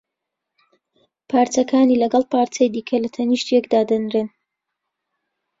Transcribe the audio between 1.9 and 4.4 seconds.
لەگەڵ پارچەی دیکە لە تەنیشت یەک دادەنرێن